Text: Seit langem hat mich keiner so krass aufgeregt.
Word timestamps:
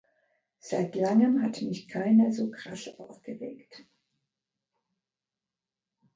Seit 0.57 0.95
langem 0.95 1.43
hat 1.43 1.61
mich 1.61 1.87
keiner 1.87 2.31
so 2.31 2.49
krass 2.49 2.87
aufgeregt. 2.97 3.85